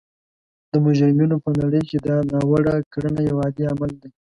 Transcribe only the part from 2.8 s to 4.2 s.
کړنه یو عادي عمل دی